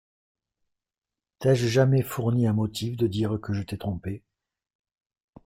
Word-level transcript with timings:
T’ai-je 1.37 1.67
jamais 1.67 2.01
fourni 2.01 2.47
un 2.47 2.53
motif 2.53 2.97
de 2.97 3.05
dire 3.05 3.37
que 3.39 3.53
je 3.53 3.61
t’ai 3.61 3.77
trompée? 3.77 4.23